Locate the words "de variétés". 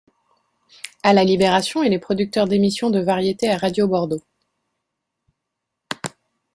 2.89-3.51